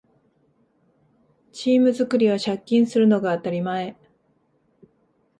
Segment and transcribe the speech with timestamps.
[1.51, 3.95] チーム作りは借金するのが当たり前